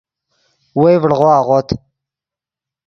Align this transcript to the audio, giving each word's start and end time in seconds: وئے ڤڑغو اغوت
وئے 0.79 0.93
ڤڑغو 1.01 1.29
اغوت 1.39 1.67